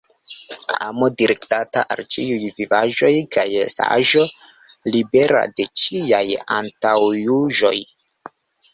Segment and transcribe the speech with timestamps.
[0.85, 4.27] Amo direktata al ĉiuj vivaĵoj kaj saĝo
[4.97, 6.27] libera de ĉiaj
[6.61, 7.77] antaŭjuĝoj.